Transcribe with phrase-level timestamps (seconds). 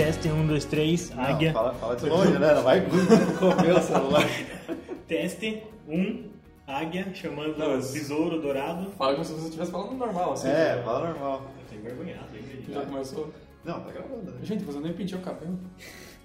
[0.00, 1.52] Testem, um, dois, três, Não, águia.
[1.52, 2.54] fala, fala de longe, né?
[2.54, 4.24] Não vai comer o celular.
[5.06, 6.30] Teste, um,
[6.66, 8.90] águia, chamando Não, o mas- besouro dourado.
[8.92, 10.48] Fala como se você estivesse falando normal, assim.
[10.48, 11.50] É, fala normal.
[11.60, 12.64] Eu tô envergonhado, hein?
[12.68, 13.30] Já começou.
[13.62, 14.38] Não, tá gravando, né?
[14.42, 15.58] Gente, você nem penteou o cabelo.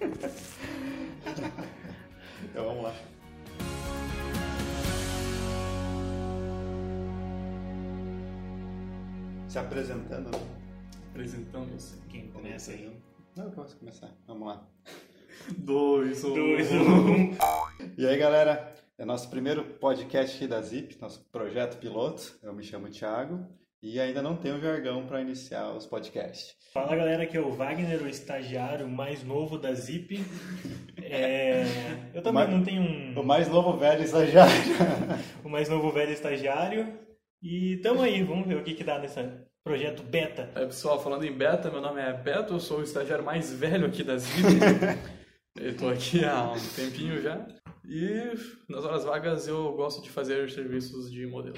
[2.44, 2.92] Então vamos lá.
[9.48, 10.30] Se apresentando.
[10.30, 10.40] né?
[11.10, 11.94] Apresentamos.
[12.08, 12.90] Quem começa aí?
[13.36, 14.10] Não, eu posso começar.
[14.26, 14.66] Vamos lá.
[15.58, 16.34] Dois, um.
[16.34, 17.36] Dois, um.
[17.98, 18.74] E aí, galera?
[18.98, 22.38] É nosso primeiro podcast aqui da Zip, nosso projeto piloto.
[22.42, 23.46] Eu me chamo Thiago
[23.82, 26.56] e ainda não tenho jargão para iniciar os podcasts.
[26.72, 30.18] Fala galera, que é o Wagner, o estagiário mais novo da Zip.
[31.02, 31.64] É,
[32.14, 33.20] Eu também Mas- não tenho um.
[33.20, 34.52] O mais novo velho estagiário.
[35.44, 36.98] o mais novo velho estagiário.
[37.48, 39.20] E tamo aí, vamos ver o que, que dá nesse
[39.62, 40.50] projeto beta.
[40.56, 43.86] É, pessoal, falando em beta, meu nome é Beto, eu sou o estagiário mais velho
[43.86, 44.42] aqui da Zip.
[45.54, 47.46] eu tô aqui há um tempinho já.
[47.88, 48.34] E
[48.68, 51.54] nas horas vagas eu gosto de fazer serviços de modelo.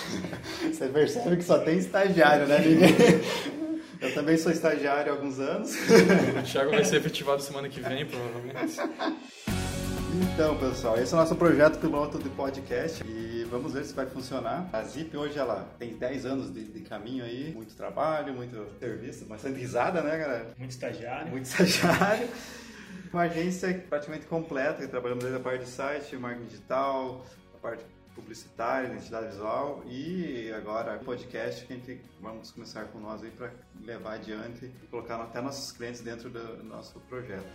[0.70, 2.58] Você percebe que só tem estagiário, né?
[2.58, 2.90] Ninguém...
[4.02, 5.74] Eu também sou estagiário há alguns anos.
[5.74, 8.76] O Thiago vai ser efetivado semana que vem, provavelmente.
[10.22, 14.06] Então, pessoal, esse é o nosso projeto piloto de podcast e vamos ver se vai
[14.06, 14.68] funcionar.
[14.72, 19.24] A Zip hoje ela tem 10 anos de, de caminho aí, muito trabalho, muito serviço,
[19.24, 20.54] bastante risada, né, galera?
[20.56, 21.28] Muito estagiário.
[21.28, 22.28] Muito estagiário.
[23.12, 27.84] Uma agência praticamente completa, que trabalhamos desde a parte de site, marketing digital, a parte
[28.14, 33.50] publicitária, identidade visual e agora podcast que a gente vamos começar com nós aí para
[33.82, 37.46] levar adiante e colocar até nossos clientes dentro do nosso projeto.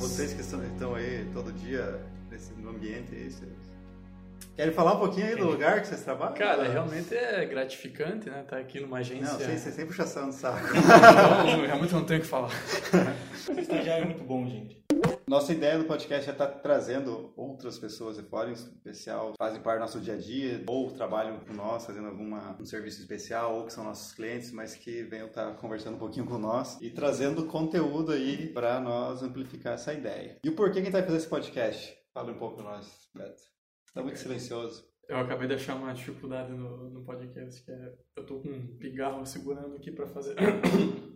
[0.00, 3.50] Vocês que estão, aí todo dia nesse no ambiente aí, vocês
[4.56, 6.34] querem falar um pouquinho aí do lugar que vocês trabalham?
[6.34, 8.40] Cara, realmente é gratificante, né?
[8.40, 9.32] Estar aqui numa agência.
[9.32, 10.68] Não, sem, sem, sem puxação de saco.
[11.46, 12.50] Não, realmente não tenho o que falar.
[13.34, 14.79] Esse estagiário é muito bom, gente.
[15.30, 19.78] Nossa ideia do podcast é estar trazendo outras pessoas de fora, em especial, fazem parte
[19.78, 23.64] do nosso dia a dia, ou trabalham com nós, fazendo alguma, um serviço especial, ou
[23.64, 27.46] que são nossos clientes, mas que venham estar conversando um pouquinho com nós e trazendo
[27.46, 30.36] conteúdo aí para nós amplificar essa ideia.
[30.42, 31.96] E o porquê que a gente vai fazer esse podcast?
[32.12, 33.40] Fala um pouco nós, Beto.
[33.86, 34.84] Está muito silencioso.
[35.10, 38.76] Eu acabei de achar uma dificuldade no, no podcast, que é eu tô com um
[38.78, 40.36] pigarro segurando aqui pra fazer.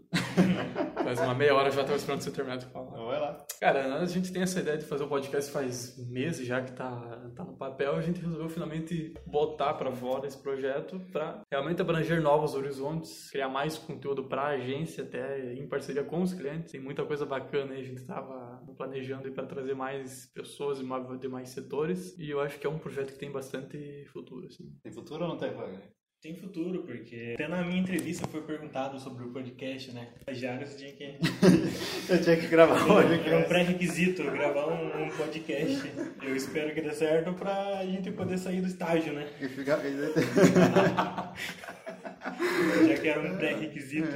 [1.05, 2.91] faz uma meia hora já tava esperando você terminar de falar.
[2.91, 3.47] Vai lá.
[3.60, 7.31] Cara, a gente tem essa ideia de fazer o podcast faz meses já que tá,
[7.37, 7.94] tá no papel.
[7.94, 13.49] A gente resolveu finalmente botar pra fora esse projeto pra realmente abranger novos horizontes, criar
[13.49, 16.72] mais conteúdo pra agência, até em parceria com os clientes.
[16.72, 21.28] Tem muita coisa bacana aí, a gente tava planejando pra trazer mais pessoas mais- de
[21.28, 22.16] mais setores.
[22.19, 24.72] E eu acho que é um projeto que tem bastante futuro, assim.
[24.82, 25.82] Tem futuro ou não tem, Wagner?
[26.22, 30.08] Tem futuro, porque até na minha entrevista foi perguntado sobre o podcast, né?
[30.20, 31.19] Estagiário, você tinha que.
[32.10, 33.20] Eu tinha que gravar hoje.
[33.28, 35.82] Era um pré-requisito gravar um, um podcast.
[36.22, 39.28] Eu espero que dê certo pra gente poder sair do estágio, né?
[39.38, 39.76] E fica-
[42.88, 44.08] Já que era um pré-requisito.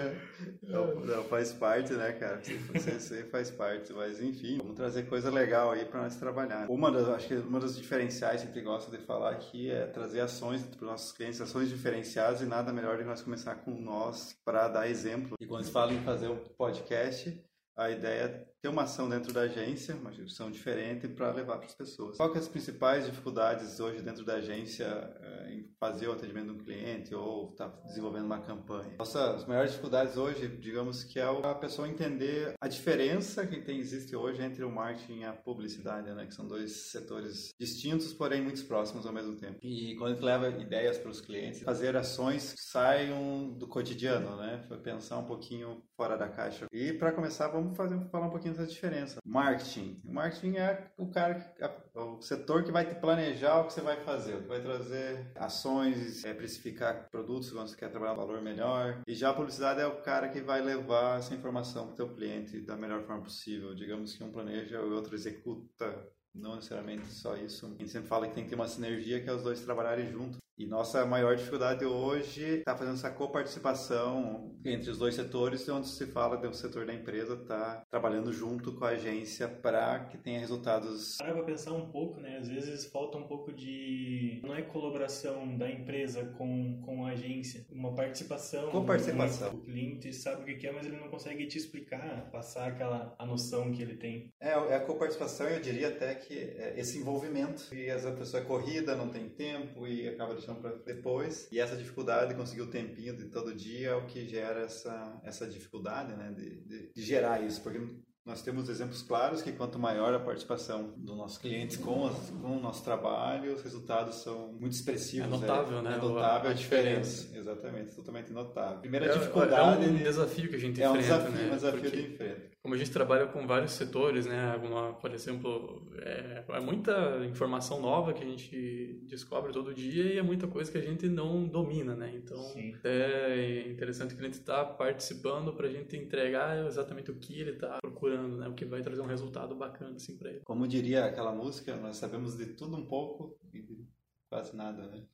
[0.68, 2.40] Não, não, faz parte, né, cara?
[2.72, 6.70] Você, você faz parte, mas enfim, vamos trazer coisa legal aí para nós trabalhar.
[6.70, 9.86] Uma das, acho que uma dos diferenciais que a gente gosta de falar aqui é
[9.86, 13.54] trazer ações para os nossos clientes, ações diferenciadas e nada melhor do que nós começar
[13.56, 15.36] com nós para dar exemplo.
[15.40, 17.42] E quando se fala em fazer um podcast,
[17.76, 21.66] a ideia é ter uma ação dentro da agência, uma ação diferente para levar para
[21.66, 22.16] as pessoas.
[22.16, 26.46] Qual que é as principais dificuldades hoje dentro da agência eh, em fazer o atendimento
[26.46, 28.96] de um cliente ou estar desenvolvendo uma campanha?
[28.98, 34.16] Nossas maiores dificuldades hoje, digamos que é a pessoa entender a diferença que tem, existe
[34.16, 36.26] hoje entre o marketing e a publicidade, né?
[36.26, 39.58] que são dois setores distintos, porém muito próximos ao mesmo tempo.
[39.62, 44.36] E quando a gente leva ideias para os clientes, fazer ações que saiam do cotidiano,
[44.36, 44.64] né?
[44.66, 46.66] Foi pensar um pouquinho fora da caixa.
[46.72, 49.18] E para começar, vamos fazer, falar um pouquinho dessa diferença.
[49.24, 50.00] Marketing.
[50.04, 53.80] O marketing é o cara, que- o setor que vai te planejar o que você
[53.80, 59.02] vai fazer, vai trazer ações, é, precificar produtos quando você quer trabalhar valor melhor.
[59.06, 62.14] E já a publicidade é o cara que vai levar essa informação para o teu
[62.14, 63.74] cliente da melhor forma possível.
[63.74, 66.08] Digamos que um planeja o outro executa.
[66.34, 67.66] Não necessariamente só isso.
[67.66, 70.10] A gente sempre fala que tem que ter uma sinergia que é os dois trabalharem
[70.10, 70.38] juntos.
[70.58, 76.04] E nossa maior dificuldade hoje está fazendo essa coparticipação entre os dois setores, onde se
[76.06, 81.16] fala do setor da empresa tá trabalhando junto com a agência para que tenha resultados.
[81.18, 82.38] Para pra pensar um pouco, né?
[82.38, 84.40] Às vezes falta um pouco de.
[84.42, 88.68] Não é colaboração da empresa com, com a agência, uma participação.
[88.72, 89.54] Coparticipação.
[89.54, 93.24] O cliente sabe o que quer, mas ele não consegue te explicar, passar aquela a
[93.24, 94.32] noção que ele tem.
[94.40, 97.72] É, é a coparticipação, eu diria até que é esse envolvimento.
[97.72, 100.94] E às vezes a pessoa é corrida, não tem tempo e acaba deixando deixamos para
[100.94, 101.48] depois.
[101.52, 105.20] E essa dificuldade de conseguir o tempinho de todo dia é o que gera essa,
[105.22, 107.78] essa dificuldade, né, de, de, de gerar isso, porque
[108.28, 112.58] nós temos exemplos claros que quanto maior a participação dos nossos clientes com, as, com
[112.58, 115.26] o nosso trabalho, os resultados são muito expressivos.
[115.26, 115.94] É notável, é, né?
[115.94, 117.22] É notável a, a diferença.
[117.22, 117.38] diferença.
[117.38, 118.80] Exatamente, totalmente notável.
[118.80, 119.84] Primeira é, dificuldade...
[119.84, 121.46] É um desafio que a gente é enfrenta, um desafio, né?
[121.46, 121.96] um desafio Porque...
[121.96, 124.52] de enfrenta como a gente trabalha com vários setores, né?
[124.52, 130.18] Alguma, por exemplo, é, é, muita informação nova que a gente descobre todo dia e
[130.18, 132.12] é muita coisa que a gente não domina, né?
[132.14, 132.74] Então Sim.
[132.84, 137.52] é interessante que a gente está participando para a gente entregar exatamente o que ele
[137.52, 138.48] está procurando, né?
[138.48, 140.40] O que vai trazer um resultado bacana assim para ele.
[140.40, 143.86] Como diria aquela música, nós sabemos de tudo um pouco e de
[144.28, 145.04] quase nada, né?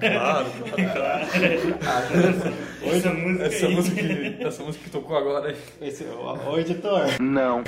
[0.00, 0.46] claro,
[1.82, 2.10] claro.
[2.82, 5.54] Essa música, essa música, que, essa música que tocou agora.
[5.80, 7.20] Esse, o, o editor.
[7.20, 7.62] Não.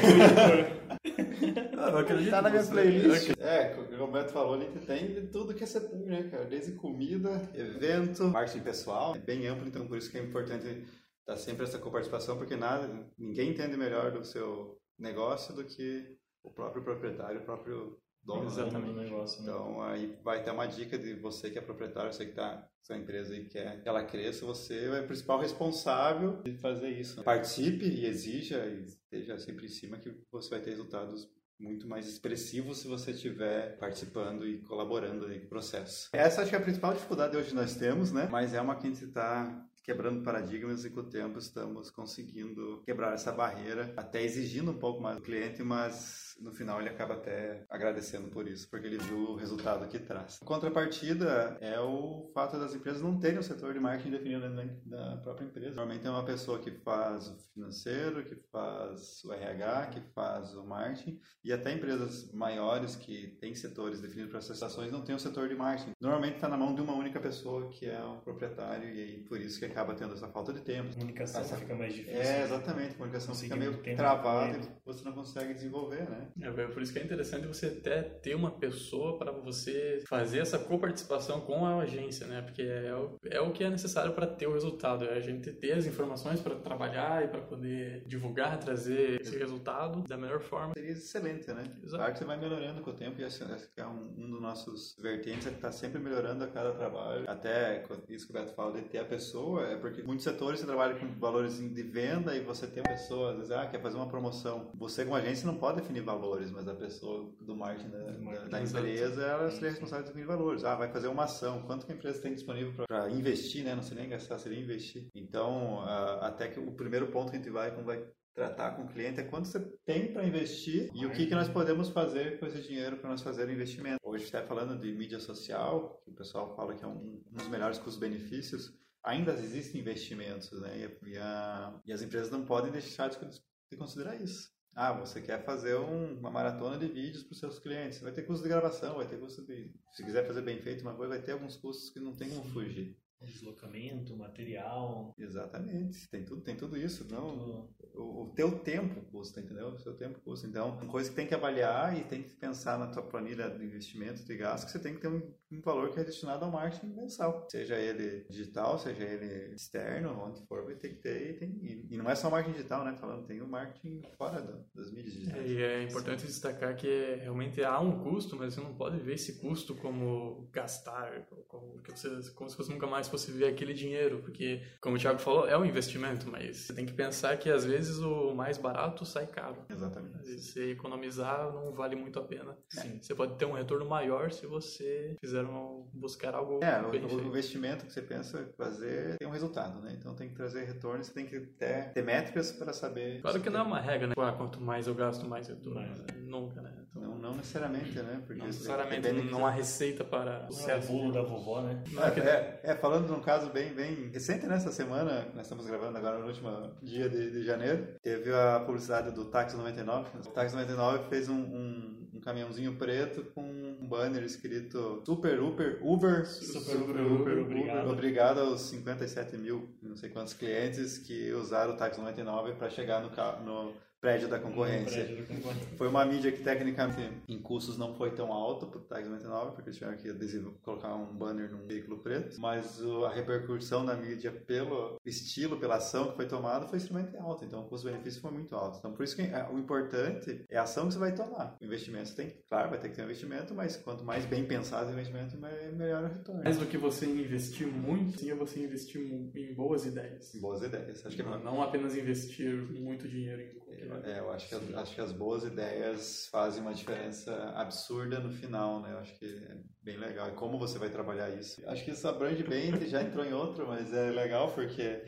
[1.77, 3.33] não acredito tá na minha playlist.
[3.41, 6.45] É, o Roberto falou ali que tem tudo que é setor, né, cara?
[6.45, 9.15] Desde comida, evento, marketing pessoal.
[9.15, 10.87] É bem amplo, então por isso que é importante
[11.27, 16.51] dar sempre essa coparticipação, porque nada, ninguém entende melhor do seu negócio do que o
[16.51, 18.95] próprio proprietário, o próprio dono Exatamente.
[18.95, 19.43] do negócio.
[19.43, 19.49] Né?
[19.49, 22.97] Então aí vai ter uma dica de você que é proprietário, você que está sua
[22.97, 27.19] empresa e quer que ela cresça, você é o principal responsável de fazer isso.
[27.19, 27.23] Né?
[27.23, 31.29] Participe e exija e esteja sempre em cima que você vai ter resultados
[31.59, 36.09] muito mais expressivos se você estiver participando e colaborando no processo.
[36.13, 38.29] Essa acho que é a principal dificuldade hoje nós temos, né?
[38.31, 42.81] Mas é uma que a gente está quebrando paradigmas e com o tempo estamos conseguindo
[42.85, 47.15] quebrar essa barreira, até exigindo um pouco mais do cliente, mas no final ele acaba
[47.15, 50.39] até agradecendo por isso, porque ele viu o resultado que traz.
[50.43, 54.77] A contrapartida é o fato das empresas não terem o setor de marketing definido dentro
[54.85, 55.75] da própria empresa.
[55.75, 60.65] Normalmente é uma pessoa que faz o financeiro, que faz o RH, que faz o
[60.65, 65.19] marketing, e até empresas maiores que têm setores definidos para essas ações não têm o
[65.19, 65.93] setor de marketing.
[66.01, 69.41] Normalmente está na mão de uma única pessoa que é o proprietário, e aí por
[69.41, 70.91] isso que acaba tendo essa falta de tempo.
[70.91, 71.57] A comunicação essa...
[71.57, 72.21] fica mais difícil.
[72.21, 72.45] É, né?
[72.45, 72.91] exatamente.
[72.93, 76.29] A comunicação fica meio travada e você não consegue desenvolver, né?
[76.41, 80.59] É, por isso que é interessante você até ter uma pessoa para você fazer essa
[80.59, 82.43] coparticipação com a agência, né?
[82.43, 85.05] Porque é o, é o que é necessário para ter o resultado.
[85.05, 90.03] É a gente ter as informações para trabalhar e para poder divulgar, trazer esse resultado
[90.09, 90.73] da melhor forma.
[90.75, 91.65] Seria excelente, né?
[91.83, 91.97] Exato.
[91.97, 93.43] Claro que você vai melhorando com o tempo e esse
[93.77, 97.25] é um, um dos nossos vertentes é que está sempre melhorando a cada trabalho.
[97.29, 100.67] Até isso que o Beto fala de ter a pessoa, é porque muitos setores você
[100.67, 103.97] trabalha com valores de venda e você tem uma pessoa, às vezes, ah, quer fazer
[103.97, 104.71] uma promoção.
[104.75, 106.12] Você, como agência, não pode definir valores,
[106.51, 110.65] mas a pessoa do marketing da, da, da empresa, ela seria responsável por definir valores.
[110.65, 111.63] Ah, vai fazer uma ação.
[111.63, 113.75] Quanto que a empresa tem disponível para investir, né?
[113.75, 115.09] Não seria nem gastar, seria investir.
[115.15, 115.81] Então,
[116.21, 118.05] até que o primeiro ponto que a gente vai, como vai
[118.35, 121.49] tratar com o cliente é quanto você tem para investir e o que, que nós
[121.51, 123.99] podemos fazer com esse dinheiro para nós fazer o investimento.
[124.03, 127.49] Hoje está falando de mídia social, que o pessoal fala que é um, um dos
[127.49, 128.73] melhores custos-benefícios
[129.05, 130.97] ainda existem investimentos, né?
[131.03, 134.51] E, e, a, e as empresas não podem deixar de, de considerar isso.
[134.75, 138.01] Ah, você quer fazer um, uma maratona de vídeos para os seus clientes.
[138.01, 139.71] Vai ter custo de gravação, vai ter custo de.
[139.91, 142.45] Se quiser fazer bem feito uma coisa, vai ter alguns custos que não tem como
[142.45, 145.15] fugir deslocamento, material.
[145.19, 147.05] Exatamente, tem tudo, tem tudo isso.
[147.05, 147.69] Tem não, tudo.
[147.95, 149.69] O, o, teu tempo custa, entendeu?
[149.69, 150.47] O seu tempo custa.
[150.47, 153.65] Então, uma coisa que tem que avaliar e tem que pensar na tua planilha de
[153.65, 156.51] investimento, de gasto, que você tem que ter um, um valor que é destinado ao
[156.51, 157.47] marketing mensal.
[157.51, 161.31] Seja ele digital, seja ele externo, onde for, vai ter que ter.
[161.31, 162.97] E, tem, e, e não é só marketing digital, né?
[162.99, 165.45] Falando, tem o marketing fora da, das mídias digitais.
[165.45, 166.29] É, e é importante Sim.
[166.29, 171.27] destacar que realmente há um custo, mas você não pode ver esse custo como gastar,
[171.49, 175.19] como, você, como se fosse nunca mais fosse ver aquele dinheiro, porque, como o Thiago
[175.19, 179.05] falou, é um investimento, mas você tem que pensar que às vezes o mais barato
[179.05, 179.59] sai caro.
[179.71, 180.17] Exatamente.
[180.17, 182.57] Às vezes você economizar não vale muito a pena.
[182.71, 182.99] Sim.
[183.01, 186.61] Você pode ter um retorno maior se você fizer um, buscar algo.
[186.65, 189.95] É, o, o, investimento que você pensa fazer tem um resultado, né?
[189.99, 193.21] Então tem que trazer retorno, você tem que ter, ter métricas para saber.
[193.21, 194.15] Claro que não é uma regra, né?
[194.17, 195.75] Ah, quanto mais eu gasto, mais eu dou.
[196.23, 196.73] Nunca, né?
[196.91, 197.02] Então,
[197.33, 198.23] não, necessariamente, né?
[198.27, 201.83] Porque não necessariamente não há receita para o é bolo da vovó, né?
[202.17, 204.73] É, é, é, falando de um caso bem, bem recente nessa né?
[204.73, 209.25] semana, nós estamos gravando agora no último dia de, de janeiro, teve a publicidade do
[209.27, 210.19] Táxi 99.
[210.19, 215.79] O Táxi 99 fez um, um, um, caminhãozinho preto com um banner escrito Super Uber,
[215.83, 217.91] Uber, Super, Super Uber, Uber, Uber, obrigado.
[217.91, 223.01] obrigado aos 57 mil, não sei quantos clientes que usaram o Táxi 99 para chegar
[223.01, 223.11] no,
[223.45, 225.05] no prédio da concorrência.
[225.05, 225.69] Prédio da concorrência.
[225.79, 229.53] Foi uma mídia que tecnicamente em custos não foi tão alta para o TAG 99,
[229.53, 233.95] porque eles tiveram que adesivo, colocar um banner num veículo preto, mas a repercussão da
[233.95, 238.33] mídia pelo estilo, pela ação que foi tomada foi extremamente alta, então o custo-benefício foi
[238.33, 238.79] muito alto.
[238.79, 241.57] Então por isso que é, o importante é a ação que você vai tomar.
[241.61, 244.45] O investimento você tem, claro, vai ter que ter um investimento, mas quanto mais bem
[244.45, 246.43] pensado o investimento, melhor o retorno.
[246.43, 250.33] Mais do que você investir muito, sim, é você investir em boas ideias.
[250.41, 251.07] Boas ideias.
[251.07, 253.62] Acho que Não, não apenas investir muito dinheiro em
[254.05, 258.31] É, eu acho que, as- acho que as boas ideias fazem uma diferença absurda no
[258.31, 258.93] final, né?
[258.93, 260.29] Eu acho que é bem legal.
[260.29, 261.61] E como você vai trabalhar isso?
[261.69, 265.03] Acho que isso abrange bem, já entrou em outro, mas é legal porque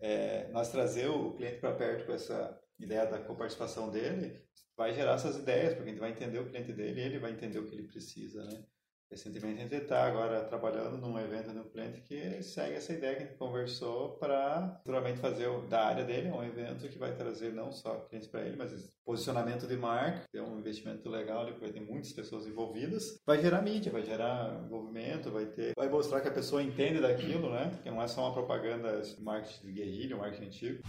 [0.00, 4.42] é, nós trazer o cliente para perto com essa ideia da coparticipação dele
[4.76, 7.32] vai gerar essas ideias, porque a gente vai entender o cliente dele e ele vai
[7.32, 8.64] entender o que ele precisa, né?
[9.10, 13.16] Recentemente a gente está agora trabalhando num evento de um cliente que segue essa ideia
[13.16, 17.52] que a gente conversou para futuramente fazer da área dele um evento que vai trazer
[17.52, 18.72] não só clientes para ele, mas
[19.04, 23.62] posicionamento de marca, ter um investimento legal porque vai ter muitas pessoas envolvidas, vai gerar
[23.62, 27.72] mídia, vai gerar envolvimento, vai ter, vai mostrar que a pessoa entende daquilo, né?
[27.82, 30.82] Que não é só uma propaganda marketing de guerrilha, um marketing antigo.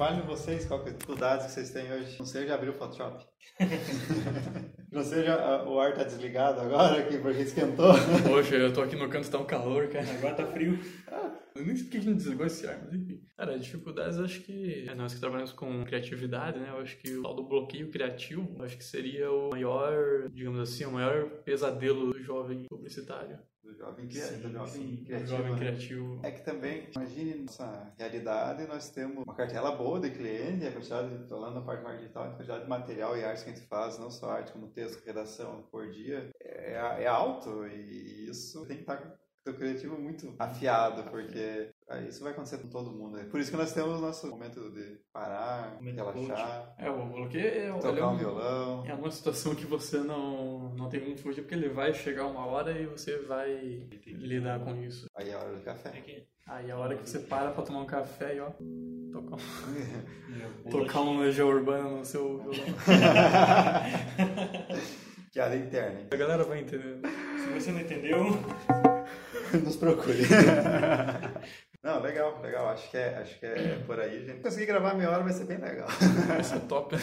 [0.00, 2.18] Falem vocês qual que é as dificuldades que vocês têm hoje.
[2.18, 3.22] Não seja abrir o Photoshop.
[4.90, 7.92] Não seja ah, o ar tá desligado agora aqui porque esquentou.
[8.26, 10.10] Poxa, eu tô aqui no canto, tá um calor, cara.
[10.10, 10.78] Agora tá frio.
[11.54, 13.20] Eu nem sei por que a gente desligou esse ar, mas enfim.
[13.36, 16.70] Cara, dificuldades eu acho que é, nós que trabalhamos com criatividade, né?
[16.70, 20.60] Eu acho que o tal do bloqueio criativo, eu acho que seria o maior, digamos
[20.60, 23.38] assim, o maior pesadelo do jovem publicitário.
[23.80, 25.30] Jovem, Sim, do jovem sim, criativo.
[25.30, 25.58] jovem né?
[25.58, 26.20] criativo.
[26.22, 31.26] É que também, imagine nossa realidade, nós temos uma cartela boa de cliente, a quantidade,
[31.30, 33.98] falando na parte mais digital, a quantidade de material e arte que a gente faz,
[33.98, 38.82] não só arte, como texto, redação por dia, é, é alto e isso tem que
[38.82, 43.18] estar com o teu criativo muito afiado, porque aí isso vai acontecer com todo mundo.
[43.18, 47.06] É por isso que nós temos o nosso momento de parar, Momento relaxar, É, o
[47.06, 48.84] bloqueio é, é tocar um um- violão.
[48.86, 52.44] É uma situação que você não, não tem como fugir, porque ele vai chegar uma
[52.46, 55.06] hora e você vai lidar com isso.
[55.16, 55.88] Aí é a hora do café.
[55.96, 58.50] É que Aí a hora que você para pra tomar um café e ó,
[59.12, 59.38] tocar um,
[60.70, 62.74] tocar um Legião Urbana no seu violão.
[65.32, 66.06] Piada interna, hein?
[66.10, 66.98] A galera vai entender.
[67.38, 68.24] Se você não entendeu,
[69.64, 70.18] Nos procure.
[71.82, 72.68] Não, legal, legal.
[72.68, 74.40] Acho que é, acho que é por aí, gente.
[74.42, 75.88] Conseguir gravar meia hora vai ser bem legal.
[76.38, 76.94] Esse é top.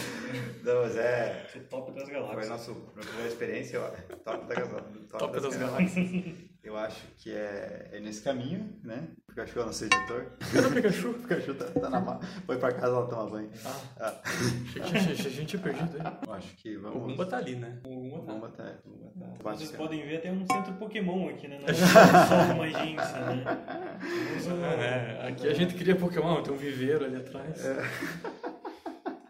[0.64, 1.46] Não, mas é.
[1.70, 2.48] top das Foi galáxias.
[2.50, 5.96] nossa primeira experiência, ó, top, da, top, Top das galáxias.
[5.96, 6.36] galáxias.
[6.68, 9.08] Eu acho que é, é nesse caminho, né?
[9.24, 10.26] O Pikachu é nosso editor.
[10.54, 11.10] Cadê o Pikachu?
[11.12, 12.20] O Pikachu tá, tá na mala.
[12.46, 13.50] Foi pra casa ela tomar banho.
[13.66, 16.14] Ah, Ah, a gente, a gente tinha perdido aí.
[16.28, 17.04] eu acho que O vamos.
[17.04, 17.78] Gumba tá ali, né?
[17.86, 18.26] Uma tá.
[18.34, 18.64] Vamos até.
[18.86, 19.44] Vamos até.
[19.56, 21.58] Vocês Bate- podem ver até um centro Pokémon aqui, né?
[21.62, 23.44] Não é só uma agência, né?
[25.24, 27.62] É, aqui a gente cria Pokémon, tem um viveiro ali atrás.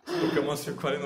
[0.07, 0.97] Os Pokémon ficam ali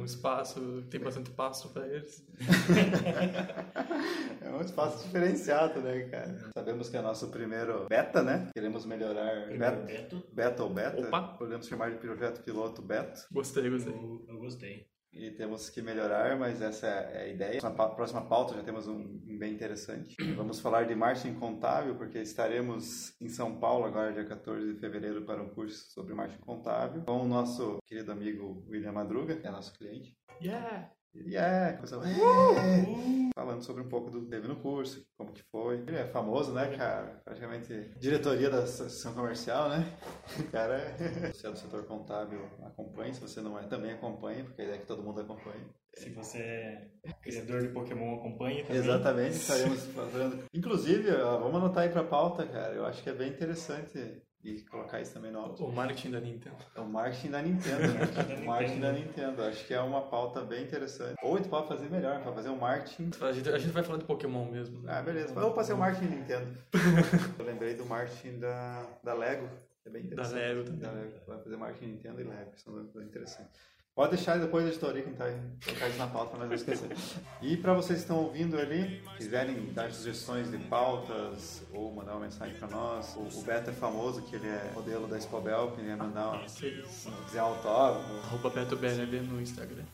[0.00, 2.24] num espaço, tem bastante pasto pra eles.
[4.42, 6.50] É um espaço diferenciado, né, cara?
[6.54, 8.48] Sabemos que é nosso primeiro beta, né?
[8.52, 9.46] Queremos melhorar.
[9.46, 11.06] Primeiro Beta, beta ou beta.
[11.06, 11.22] Opa.
[11.38, 13.26] Podemos chamar de projeto piloto beta.
[13.30, 13.92] Gostei, gostei.
[13.92, 14.86] eu, eu gostei.
[15.12, 17.60] E temos que melhorar, mas essa é a ideia.
[17.62, 20.16] Na próxima pauta já temos um bem interessante.
[20.36, 25.22] Vamos falar de marketing contábil, porque estaremos em São Paulo agora, dia 14 de fevereiro,
[25.22, 29.50] para um curso sobre marketing contábil, com o nosso querido amigo William Madruga, que é
[29.50, 30.16] nosso cliente.
[30.40, 30.90] Yeah!
[31.14, 31.96] E é, coisa...
[31.96, 35.78] é, falando sobre um pouco do que teve no curso, como que foi.
[35.78, 37.20] Ele é famoso, né, cara?
[37.24, 39.92] Praticamente diretoria da associação comercial, né?
[40.38, 41.32] O cara é...
[41.34, 43.14] Se é do setor contábil, acompanhe.
[43.14, 45.64] Se você não é, também acompanhe, porque a ideia é que todo mundo acompanhe.
[45.94, 48.76] Se você é criador de Pokémon, acompanhe também.
[48.76, 50.44] Exatamente, estaremos fazendo.
[50.54, 52.74] Inclusive, ó, vamos anotar aí pra pauta, cara.
[52.74, 55.64] Eu acho que é bem interessante e colocar isso também no auto.
[55.64, 56.56] O marketing da Nintendo.
[56.74, 58.06] É o marketing da Nintendo, né?
[58.06, 59.42] da O marketing da Nintendo.
[59.42, 61.16] Acho que é uma pauta bem interessante.
[61.22, 63.10] Ou gente pode fazer melhor, para fazer um marketing.
[63.20, 64.80] A gente, a gente vai falar de Pokémon mesmo.
[64.80, 64.92] né?
[64.94, 65.34] Ah, beleza.
[65.34, 66.56] Vamos fazer o marketing Nintendo.
[67.38, 69.48] Eu lembrei do marketing da, da Lego.
[69.84, 70.38] É bem Da interessante.
[70.38, 70.80] Lego também.
[70.80, 71.12] Da Lego.
[71.26, 72.50] Vai fazer marketing Nintendo e Lego.
[72.56, 73.60] São bem interessantes.
[74.00, 75.36] Pode deixar depois da editoria quem tá aí.
[75.62, 76.88] Colocar isso na pauta para nós não esquecer.
[77.42, 82.20] E para vocês que estão ouvindo ali, quiserem dar sugestões de pautas ou mandar uma
[82.20, 85.82] mensagem para nós, o, o Beto é famoso, que ele é modelo da Expobel, que
[85.82, 89.84] ele ia mandar uma, Vocês- quiser autógrafo, Arroba BetoBNB no Instagram.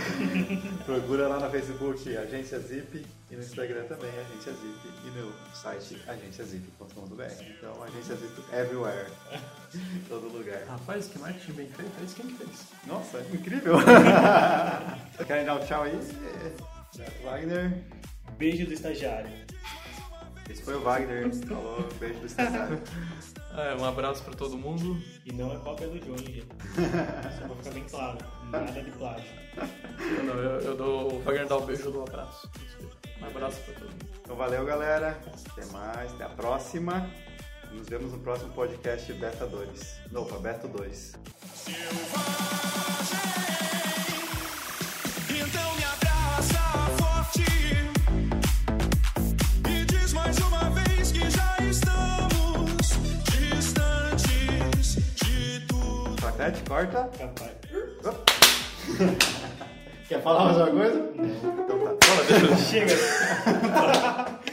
[0.86, 6.02] Procura lá no Facebook Agência Zip e no Instagram também Agência Zip e no site
[6.08, 7.22] agenciazip.com.br.
[7.22, 9.06] Então, Agência Zip everywhere.
[9.84, 10.64] em todo lugar.
[10.66, 11.92] Rapaz, que marketing bem feito.
[12.00, 12.66] É isso que fez?
[12.86, 13.76] Nossa, é incrível!
[15.26, 15.98] Querem dar um tchau aí?
[17.22, 17.84] Wagner.
[18.36, 19.30] Beijo do estagiário.
[20.48, 21.32] Esse foi o Wagner.
[21.46, 22.82] Falou, beijo do estagiário.
[23.52, 24.96] É, um abraço pra todo mundo.
[25.26, 26.46] E não é cópia do Johnny, gente.
[27.36, 28.18] Só pra ficar bem claro.
[28.48, 29.26] Nada de plágio.
[29.98, 32.48] Eu, não, eu, eu dou, o Wagner dá o beijo, eu dou um abraço.
[33.20, 34.06] Um abraço pra todo mundo.
[34.22, 35.18] Então valeu, galera.
[35.50, 37.08] Até mais, até a próxima.
[37.72, 40.00] Nos vemos no próximo podcast Beta 2.
[40.14, 41.12] Opa, Beta 2.
[45.28, 46.58] Então me abraça
[46.98, 47.44] forte
[49.68, 52.90] e diz mais uma vez que já estamos
[53.30, 56.16] distantes de tudo.
[56.20, 57.10] Claquete, corta.
[57.18, 57.50] Capaz.
[60.10, 61.08] Quer falar mais alguma coisa?
[61.14, 61.24] Não.
[61.24, 62.56] Então tá.
[62.56, 62.96] Chega!